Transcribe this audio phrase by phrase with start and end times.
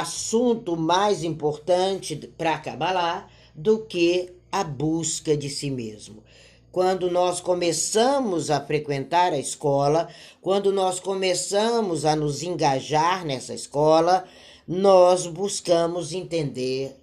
[0.00, 6.22] assunto mais importante para Kabbalah do que a busca de si mesmo.
[6.70, 10.08] Quando nós começamos a frequentar a escola,
[10.40, 14.24] quando nós começamos a nos engajar nessa escola,
[14.66, 16.96] nós buscamos entender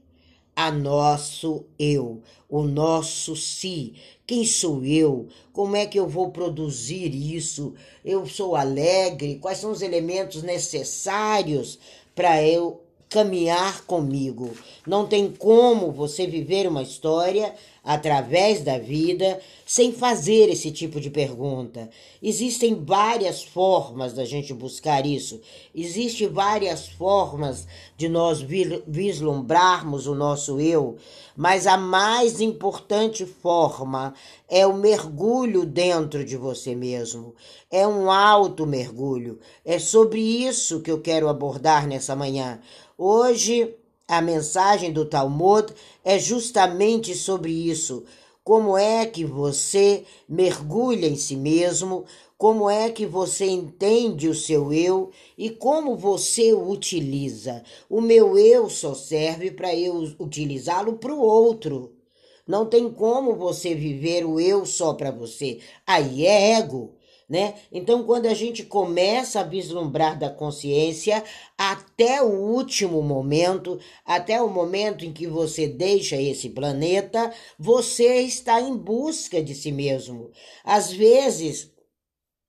[0.56, 3.96] a nosso eu, o nosso si.
[4.32, 5.28] Quem sou eu?
[5.52, 7.74] Como é que eu vou produzir isso?
[8.04, 9.38] Eu sou alegre?
[9.42, 11.78] Quais são os elementos necessários
[12.16, 14.52] para eu caminhar comigo.
[14.88, 21.10] Não tem como você viver uma história através da vida sem fazer esse tipo de
[21.10, 21.90] pergunta.
[22.22, 25.42] Existem várias formas da gente buscar isso.
[25.74, 27.66] Existem várias formas
[27.98, 28.46] de nós
[28.88, 30.98] vislumbrarmos o nosso eu,
[31.36, 34.14] mas a mais importante forma
[34.48, 37.34] é o mergulho dentro de você mesmo.
[37.72, 39.40] É um alto mergulho.
[39.66, 42.60] É sobre isso que eu quero abordar nessa manhã.
[42.98, 43.76] Hoje
[44.08, 45.74] a mensagem do Talmud
[46.04, 48.04] é justamente sobre isso.
[48.44, 52.06] Como é que você mergulha em si mesmo,
[52.38, 57.64] como é que você entende o seu eu e como você o utiliza.
[57.88, 61.94] O meu eu só serve para eu utilizá-lo para o outro.
[62.48, 65.60] Não tem como você viver o eu só para você.
[65.86, 66.96] Aí é ego
[67.32, 67.54] né?
[67.72, 71.24] Então, quando a gente começa a vislumbrar da consciência
[71.58, 78.60] até o último momento, até o momento em que você deixa esse planeta, você está
[78.60, 80.30] em busca de si mesmo.
[80.62, 81.71] Às vezes,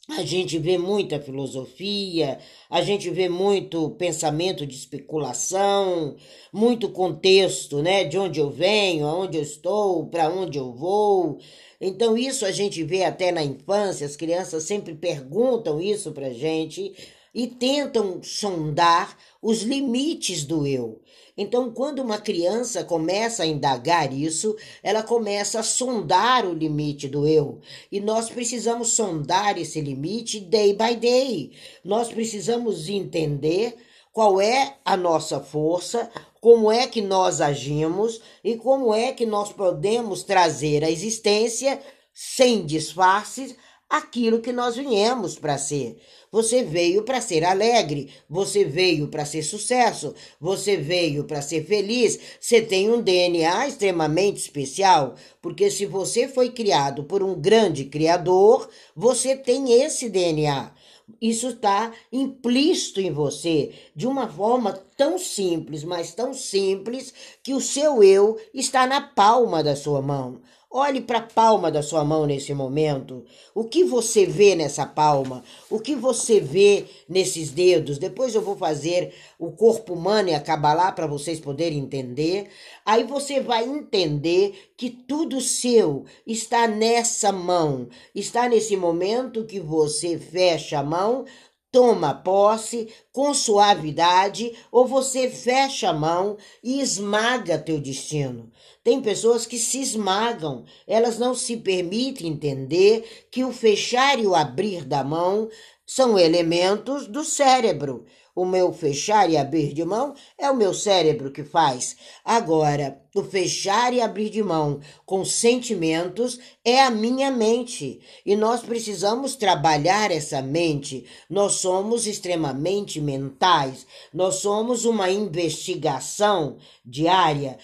[0.08, 6.16] a gente vê muita filosofia, a gente vê muito pensamento de especulação,
[6.52, 8.04] muito contexto, né?
[8.04, 11.38] De onde eu venho, aonde eu estou, para onde eu vou.
[11.80, 16.92] Então, isso a gente vê até na infância, as crianças sempre perguntam isso para gente
[17.34, 21.00] e tentam sondar os limites do eu.
[21.36, 27.26] Então, quando uma criança começa a indagar isso, ela começa a sondar o limite do
[27.26, 27.60] eu.
[27.90, 31.52] E nós precisamos sondar esse limite day by day.
[31.82, 33.76] Nós precisamos entender
[34.12, 39.52] qual é a nossa força, como é que nós agimos e como é que nós
[39.52, 41.80] podemos trazer à existência,
[42.12, 43.56] sem disfarces,
[43.92, 45.98] aquilo que nós viemos para ser.
[46.30, 52.18] Você veio para ser alegre, você veio para ser sucesso, você veio para ser feliz.
[52.40, 58.66] Você tem um DNA extremamente especial, porque se você foi criado por um grande criador,
[58.96, 60.72] você tem esse DNA.
[61.20, 67.60] Isso está implícito em você de uma forma tão simples, mas tão simples, que o
[67.60, 70.40] seu eu está na palma da sua mão.
[70.74, 73.26] Olhe para a palma da sua mão nesse momento.
[73.54, 75.44] O que você vê nessa palma?
[75.68, 77.98] O que você vê nesses dedos?
[77.98, 82.48] Depois eu vou fazer o corpo humano e acabar lá para vocês poderem entender.
[82.86, 87.86] Aí você vai entender que tudo seu está nessa mão.
[88.14, 91.26] Está nesse momento que você fecha a mão,
[91.72, 98.52] toma posse com suavidade ou você fecha a mão e esmaga teu destino.
[98.84, 104.34] Tem pessoas que se esmagam, elas não se permitem entender que o fechar e o
[104.34, 105.48] abrir da mão
[105.86, 108.04] são elementos do cérebro.
[108.34, 111.96] O meu fechar e abrir de mão é o meu cérebro que faz.
[112.24, 118.00] Agora, o fechar e abrir de mão com sentimentos é a minha mente.
[118.24, 121.04] E nós precisamos trabalhar essa mente.
[121.28, 123.86] Nós somos extremamente mentais.
[124.14, 127.58] Nós somos uma investigação diária.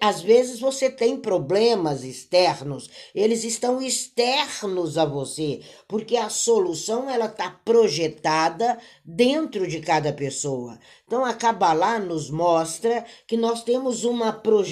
[0.00, 2.88] Às vezes você tem problemas externos.
[3.14, 10.78] Eles estão externos a você, porque a solução ela está projetada dentro de cada pessoa.
[11.06, 14.69] Então a Kabbalah nos mostra que nós temos uma projeção,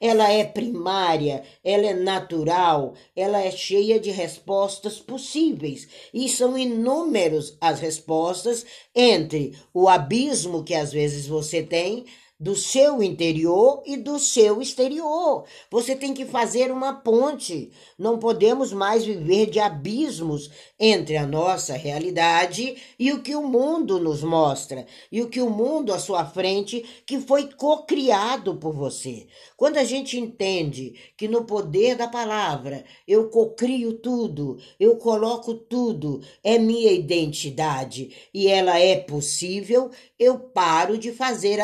[0.00, 5.88] ela é primária, ela é natural, ela é cheia de respostas possíveis.
[6.12, 8.64] E são inúmeras as respostas
[8.94, 12.04] entre o abismo que às vezes você tem
[12.38, 15.44] do seu interior e do seu exterior.
[15.70, 17.70] Você tem que fazer uma ponte.
[17.98, 23.98] Não podemos mais viver de abismos entre a nossa realidade e o que o mundo
[23.98, 29.26] nos mostra, e o que o mundo à sua frente, que foi cocriado por você.
[29.56, 36.20] Quando a gente entende que no poder da palavra eu cocrio tudo, eu coloco tudo,
[36.44, 41.60] é minha identidade e ela é possível, eu paro de fazer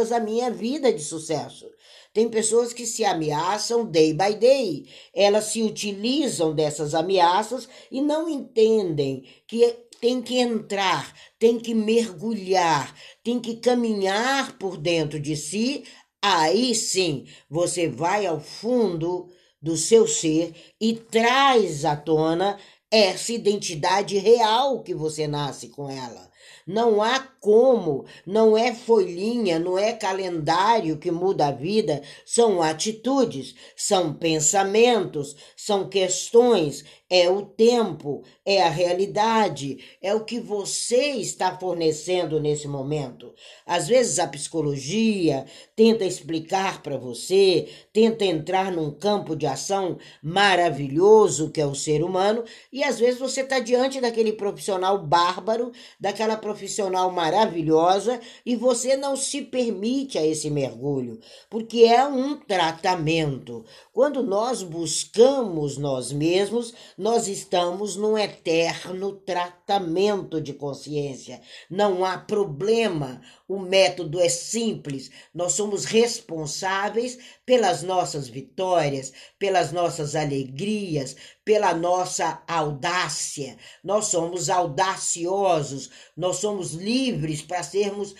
[0.00, 1.70] ameaças à minha vida de sucesso.
[2.12, 4.86] Tem pessoas que se ameaçam day by day.
[5.14, 12.94] Elas se utilizam dessas ameaças e não entendem que tem que entrar, tem que mergulhar,
[13.22, 15.84] tem que caminhar por dentro de si,
[16.22, 19.28] aí sim você vai ao fundo
[19.60, 22.58] do seu ser e traz à tona
[22.90, 26.30] essa identidade real que você nasce com ela.
[26.66, 33.54] Não há como, não é folhinha, não é calendário que muda a vida, são atitudes,
[33.74, 41.58] são pensamentos, são questões, é o tempo, é a realidade, é o que você está
[41.58, 43.34] fornecendo nesse momento.
[43.66, 45.44] Às vezes a psicologia
[45.74, 52.04] tenta explicar para você, tenta entrar num campo de ação maravilhoso que é o ser
[52.04, 58.96] humano, e às vezes você está diante daquele profissional bárbaro, daquela profissional maravilhosa, e você
[58.96, 61.18] não se permite a esse mergulho,
[61.48, 63.64] porque é um tratamento.
[63.92, 71.40] Quando nós buscamos nós mesmos, nós estamos num eterno tratamento de consciência.
[71.68, 75.10] Não há problema, o método é simples.
[75.34, 83.58] Nós somos responsáveis pelas nossas vitórias, pelas nossas alegrias, pela nossa audácia.
[83.82, 88.14] Nós somos audaciosos, nós somos livres para sermos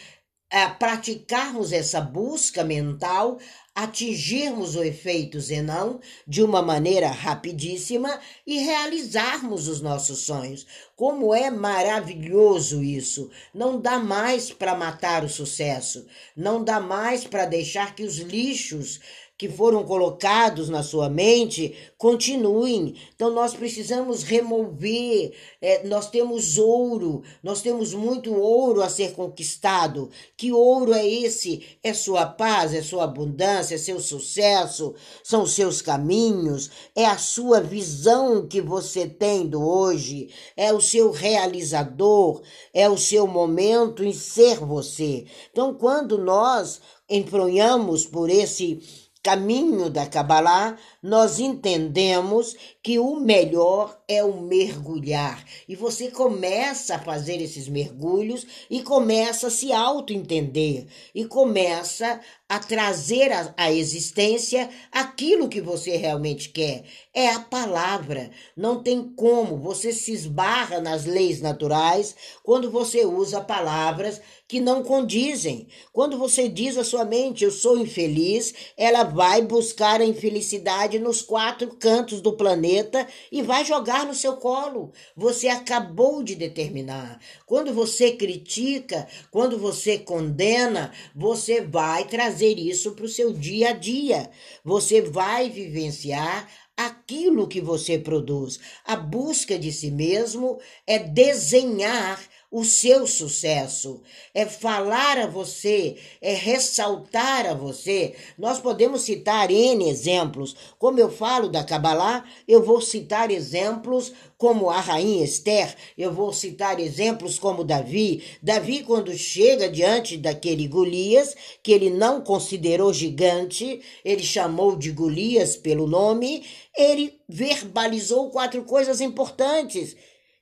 [0.51, 3.39] a praticarmos essa busca mental,
[3.83, 10.67] atingirmos o efeito Zenão de uma maneira rapidíssima e realizarmos os nossos sonhos.
[10.95, 13.31] Como é maravilhoso isso!
[13.55, 16.07] Não dá mais para matar o sucesso,
[16.37, 19.01] não dá mais para deixar que os lixos
[19.41, 22.95] que foram colocados na sua mente continuem.
[23.15, 25.33] Então nós precisamos remover.
[25.63, 30.11] É, nós temos ouro, nós temos muito ouro a ser conquistado.
[30.37, 31.79] Que ouro é esse?
[31.83, 34.95] É sua paz, é sua abundância, é seu sucesso,
[35.25, 41.11] são seus caminhos, é a sua visão que você tem do hoje, é o seu
[41.11, 42.43] realizador,
[42.75, 45.25] é o seu momento em ser você.
[45.51, 46.79] Então quando nós
[47.09, 55.43] enfronhamos por esse caminho da Kabbalah, nós entendemos que o melhor é o mergulhar.
[55.67, 62.59] E você começa a fazer esses mergulhos e começa a se auto-entender e começa a
[62.59, 66.85] trazer à existência aquilo que você realmente quer.
[67.15, 68.31] É a palavra.
[68.57, 69.57] Não tem como.
[69.59, 75.69] Você se esbarra nas leis naturais quando você usa palavras que não condizem.
[75.93, 81.23] Quando você diz à sua mente, eu sou infeliz, ela vai buscar a infelicidade nos
[81.23, 84.93] quatro cantos do planeta e vai jogar no seu colo.
[85.17, 87.21] Você acabou de determinar.
[87.47, 93.73] Quando você critica, quando você condena, você vai trazer isso para o seu dia a
[93.73, 94.31] dia.
[94.65, 98.59] Você vai vivenciar aquilo que você produz.
[98.85, 102.19] A busca de si mesmo é desenhar
[102.51, 104.03] o seu sucesso,
[104.35, 108.17] é falar a você, é ressaltar a você.
[108.37, 110.57] Nós podemos citar N exemplos.
[110.77, 116.33] Como eu falo da Kabbalah, eu vou citar exemplos como a rainha Esther, eu vou
[116.33, 118.25] citar exemplos como Davi.
[118.43, 125.57] Davi, quando chega diante daquele Golias, que ele não considerou gigante, ele chamou de Golias
[125.57, 126.43] pelo nome,
[126.77, 129.95] ele verbalizou quatro coisas importantes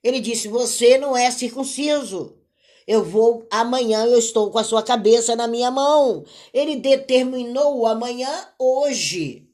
[0.03, 2.37] ele disse: Você não é circunciso.
[2.87, 6.25] Eu vou, amanhã eu estou com a sua cabeça na minha mão.
[6.55, 9.47] Ele determinou o amanhã hoje.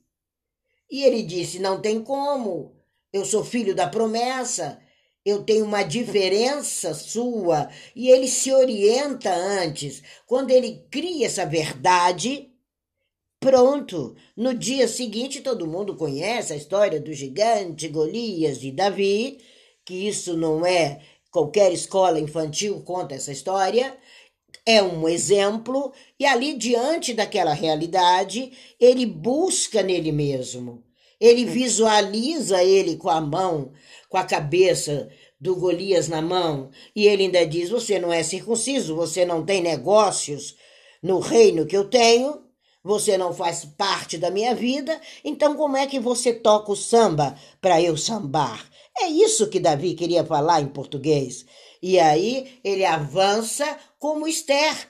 [0.91, 2.77] E ele disse: Não tem como.
[3.13, 4.81] Eu sou filho da promessa.
[5.25, 7.69] Eu tenho uma diferença sua.
[7.97, 10.03] E ele se orienta antes.
[10.27, 12.53] Quando ele cria essa verdade,
[13.41, 14.15] pronto.
[14.37, 19.39] No dia seguinte, todo mundo conhece a história do gigante Golias de Davi
[19.85, 21.00] que isso não é
[21.31, 23.97] qualquer escola infantil conta essa história,
[24.64, 30.83] é um exemplo, e ali diante daquela realidade, ele busca nele mesmo.
[31.21, 33.73] Ele visualiza ele com a mão,
[34.09, 35.09] com a cabeça
[35.41, 39.61] do Golias na mão, e ele ainda diz: Você não é circunciso, você não tem
[39.61, 40.57] negócios
[41.03, 42.43] no reino que eu tenho,
[42.83, 47.35] você não faz parte da minha vida, então como é que você toca o samba
[47.61, 48.67] para eu sambar?
[49.01, 51.45] É isso que Davi queria falar em português.
[51.83, 54.89] E aí ele avança como Esther,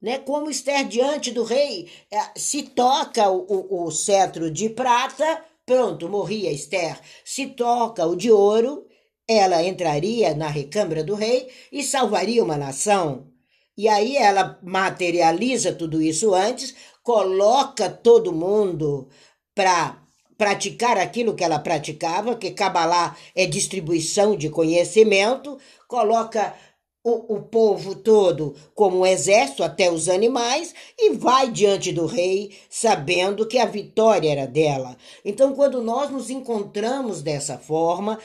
[0.00, 0.18] né?
[0.18, 6.08] Como Esther diante do rei, é, se toca o, o, o cetro de prata, pronto,
[6.08, 6.98] morria Esther.
[7.24, 8.86] Se toca o de ouro,
[9.28, 13.28] ela entraria na recâmara do rei e salvaria uma nação.
[13.76, 19.08] E aí ela materializa tudo isso antes, coloca todo mundo
[19.54, 19.99] para
[20.40, 26.54] praticar aquilo que ela praticava, que Kabbalah é distribuição de conhecimento, coloca
[27.02, 32.52] o, o povo todo como um exército, até os animais, e vai diante do rei,
[32.68, 34.96] sabendo que a vitória era dela.
[35.24, 38.18] Então, quando nós nos encontramos dessa forma,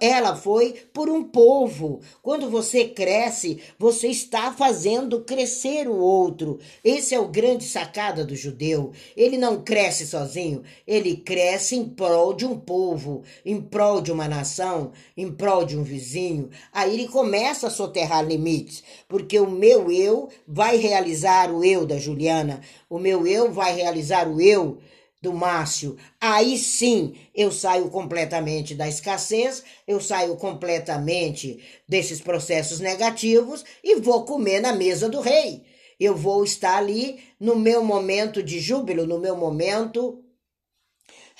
[0.00, 2.00] ela foi por um povo.
[2.22, 6.58] Quando você cresce, você está fazendo crescer o outro.
[6.84, 8.92] Esse é o grande sacada do judeu.
[9.16, 14.28] Ele não cresce sozinho, ele cresce em prol de um povo, em prol de uma
[14.28, 16.50] nação, em prol de um vizinho.
[16.72, 21.98] Aí ele começa a soterrar limites, porque o meu eu vai realizar o eu da
[21.98, 24.78] Juliana, o meu eu vai realizar o eu
[25.20, 25.96] do Márcio.
[26.20, 34.24] Aí sim eu saio completamente da escassez, eu saio completamente desses processos negativos e vou
[34.24, 35.62] comer na mesa do rei.
[35.98, 40.22] Eu vou estar ali no meu momento de júbilo, no meu momento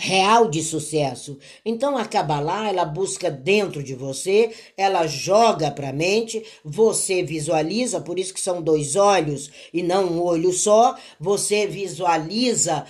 [0.01, 1.37] real de sucesso.
[1.65, 8.01] Então a Kabbalah, ela busca dentro de você, ela joga para a mente, você visualiza,
[8.01, 12.87] por isso que são dois olhos e não um olho só, você visualiza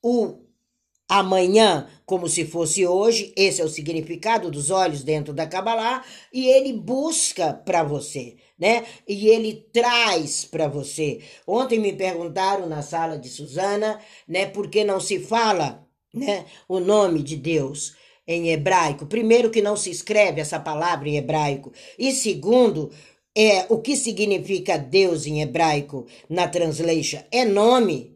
[0.00, 0.38] o
[1.08, 6.46] amanhã como se fosse hoje, esse é o significado dos olhos dentro da Kabbalah, e
[6.46, 8.84] ele busca para você, né?
[9.08, 11.20] E ele traz para você.
[11.44, 16.78] Ontem me perguntaram na sala de Suzana, né, por que não se fala né, o
[16.78, 17.94] nome de Deus
[18.26, 19.06] em hebraico.
[19.06, 21.72] Primeiro, que não se escreve essa palavra em hebraico.
[21.98, 22.90] E segundo,
[23.34, 27.20] é o que significa Deus em hebraico na translation?
[27.30, 28.12] É nome.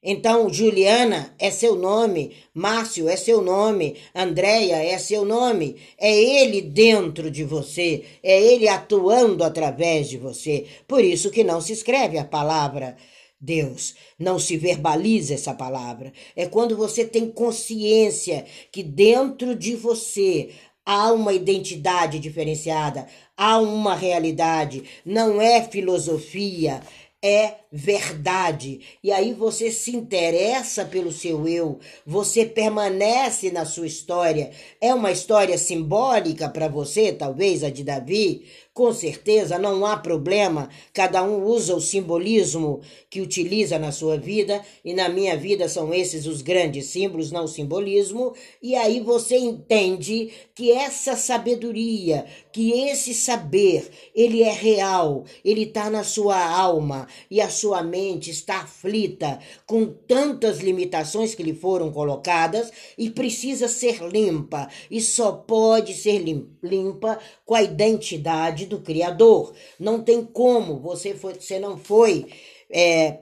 [0.00, 5.76] Então, Juliana é seu nome, Márcio é seu nome, Andréia é seu nome.
[5.98, 10.66] É ele dentro de você, é ele atuando através de você.
[10.86, 12.96] Por isso que não se escreve a palavra
[13.40, 13.94] Deus.
[14.18, 16.12] Não se verbaliza essa palavra.
[16.34, 20.50] É quando você tem consciência que dentro de você
[20.84, 26.82] há uma identidade diferenciada, há uma realidade, não é filosofia,
[27.22, 28.80] é verdade.
[29.02, 34.50] E aí você se interessa pelo seu eu, você permanece na sua história.
[34.80, 38.46] É uma história simbólica para você, talvez a de Davi,
[38.78, 44.62] com certeza não há problema, cada um usa o simbolismo que utiliza na sua vida,
[44.84, 49.36] e na minha vida são esses os grandes símbolos, não o simbolismo, e aí você
[49.36, 57.08] entende que essa sabedoria, que esse saber, ele é real, ele está na sua alma,
[57.28, 63.68] e a sua mente está aflita com tantas limitações que lhe foram colocadas e precisa
[63.68, 66.22] ser limpa, e só pode ser
[66.62, 69.52] limpa com a identidade do Criador.
[69.78, 72.26] Não tem como, você, foi, você não foi
[72.70, 73.20] é,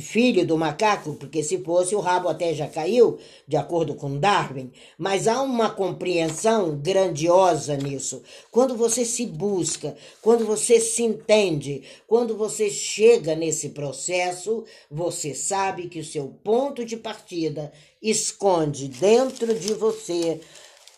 [0.00, 4.72] filho do macaco, porque se fosse o rabo até já caiu, de acordo com Darwin.
[4.96, 8.22] Mas há uma compreensão grandiosa nisso.
[8.50, 15.88] Quando você se busca, quando você se entende, quando você chega nesse processo, você sabe
[15.88, 20.40] que o seu ponto de partida esconde dentro de você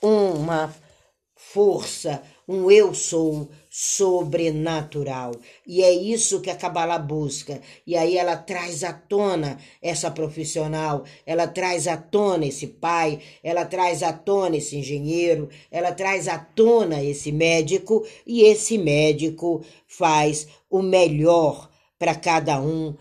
[0.00, 0.72] uma
[1.34, 5.36] força, um eu sou sobrenatural.
[5.64, 7.60] E é isso que a Kabbalah busca.
[7.86, 13.64] E aí ela traz à tona essa profissional, ela traz à tona esse pai, ela
[13.64, 20.48] traz à tona esse engenheiro, ela traz à tona esse médico, e esse médico faz
[20.68, 22.96] o melhor para cada um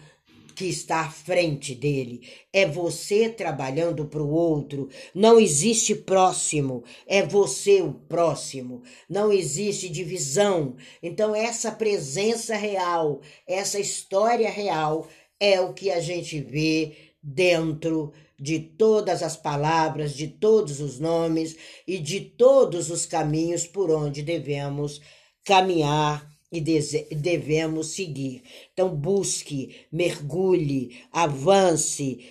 [0.60, 2.28] que está à frente dele.
[2.52, 4.90] É você trabalhando para o outro.
[5.16, 8.84] Não existe próximo, é você o próximo.
[9.10, 10.76] Não existe divisão.
[11.02, 15.08] Então, essa presença real, essa história real,
[15.40, 16.92] é o que a gente vê
[17.24, 21.56] dentro de todas as palavras, de todos os nomes
[21.88, 25.00] e de todos os caminhos por onde devemos
[25.46, 28.44] caminhar e devemos seguir.
[28.74, 32.26] Então, busque, mergulhe, avance,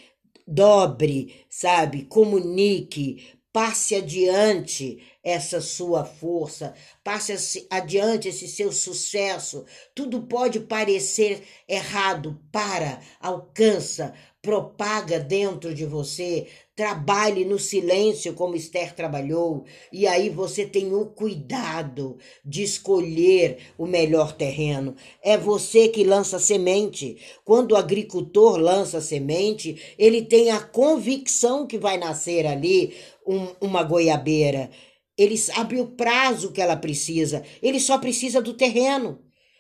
[0.46, 2.04] dobre, sabe?
[2.04, 9.64] Comunique, passe adiante essa sua força, passe adiante esse seu sucesso.
[9.94, 18.94] Tudo pode parecer errado, para, alcança, propaga dentro de você, trabalhe no silêncio como Esther
[18.94, 24.94] trabalhou, e aí você tem o cuidado de escolher o melhor terreno.
[25.20, 27.16] É você que lança semente.
[27.44, 32.94] Quando o agricultor lança semente, ele tem a convicção que vai nascer ali
[33.26, 34.70] um, uma goiabeira.
[35.16, 39.18] Ele sabe o prazo que ela precisa, ele só precisa do terreno.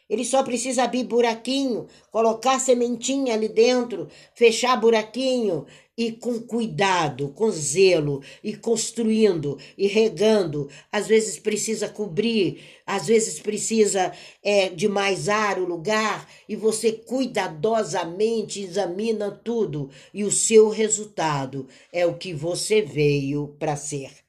[0.08, 5.66] Ele só precisa abrir buraquinho, colocar sementinha ali dentro, fechar buraquinho
[5.98, 10.70] e com cuidado, com zelo, e construindo e regando.
[10.92, 16.92] Às vezes precisa cobrir, às vezes precisa é, de mais ar o lugar, e você
[16.92, 24.27] cuidadosamente examina tudo, e o seu resultado é o que você veio para ser.